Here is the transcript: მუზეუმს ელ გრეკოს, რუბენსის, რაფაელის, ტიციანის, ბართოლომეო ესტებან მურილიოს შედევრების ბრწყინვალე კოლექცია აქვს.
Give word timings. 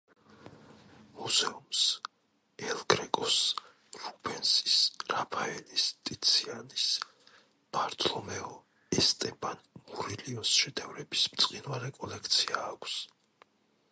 მუზეუმს 1.17 1.81
ელ 2.69 2.79
გრეკოს, 2.93 3.35
რუბენსის, 4.05 4.77
რაფაელის, 5.11 5.83
ტიციანის, 6.11 6.87
ბართოლომეო 7.77 8.49
ესტებან 9.03 9.63
მურილიოს 9.91 10.55
შედევრების 10.63 11.29
ბრწყინვალე 11.37 11.93
კოლექცია 12.01 12.67
აქვს. 12.73 12.99